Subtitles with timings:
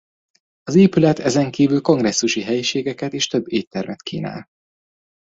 [0.63, 4.47] Az épület ezen kívül kongresszusi helyiségeket és több éttermet kínál.